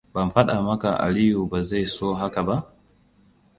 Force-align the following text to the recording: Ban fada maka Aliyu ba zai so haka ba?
Ban 0.13 0.29
fada 0.35 0.61
maka 0.61 0.91
Aliyu 1.05 1.41
ba 1.51 1.59
zai 1.69 1.85
so 1.95 2.07
haka 2.19 2.41
ba? 2.47 2.55